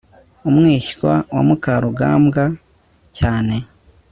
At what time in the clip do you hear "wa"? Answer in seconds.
1.33-1.41